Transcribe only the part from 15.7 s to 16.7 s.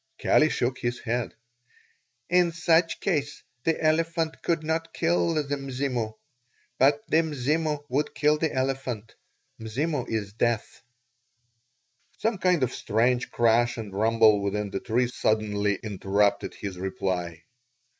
interrupted